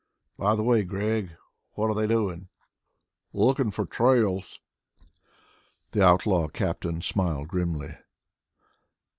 [0.35, 1.33] By the way, Gregg,
[1.73, 2.47] what are they doing?"
[3.33, 4.57] "Looking for trails."
[5.91, 7.97] The outlaw captain smiled grimly.